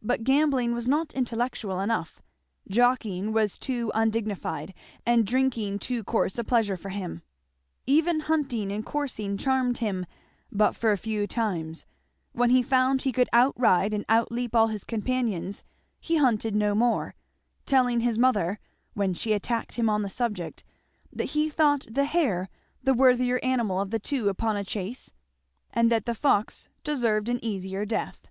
But 0.00 0.24
gambling 0.24 0.72
was 0.72 0.88
not 0.88 1.12
intellectual 1.12 1.80
enough, 1.80 2.22
jockeying 2.66 3.34
was 3.34 3.58
too 3.58 3.92
undignified, 3.94 4.72
and 5.04 5.26
drinking 5.26 5.80
too 5.80 6.02
coarse 6.02 6.38
a 6.38 6.44
pleasure 6.44 6.78
for 6.78 6.88
him. 6.88 7.20
Even 7.86 8.20
hunting 8.20 8.72
and 8.72 8.86
coursing 8.86 9.36
charmed 9.36 9.76
him 9.76 10.06
but 10.50 10.74
for 10.74 10.92
a 10.92 10.96
few 10.96 11.26
times; 11.26 11.84
when 12.32 12.48
he 12.48 12.62
found 12.62 13.02
he 13.02 13.12
could 13.12 13.28
out 13.34 13.52
ride 13.60 13.92
and 13.92 14.06
out 14.08 14.32
leap 14.32 14.56
all 14.56 14.68
his 14.68 14.82
companions, 14.82 15.62
he 16.00 16.16
hunted 16.16 16.56
no 16.56 16.74
more; 16.74 17.14
telling 17.66 18.00
his 18.00 18.18
mother, 18.18 18.58
when 18.94 19.12
she 19.12 19.34
attacked 19.34 19.74
him 19.74 19.90
on 19.90 20.00
the 20.00 20.08
subject, 20.08 20.64
that 21.12 21.32
he 21.36 21.50
thought 21.50 21.84
the 21.86 22.06
hare 22.06 22.48
the 22.82 22.94
worthier 22.94 23.38
animal 23.44 23.78
of 23.78 23.90
the 23.90 23.98
two 23.98 24.30
upon 24.30 24.56
a 24.56 24.64
chase; 24.64 25.12
and 25.70 25.92
that 25.92 26.06
the 26.06 26.14
fox 26.14 26.70
deserved 26.82 27.28
an 27.28 27.38
easier 27.44 27.84
death. 27.84 28.26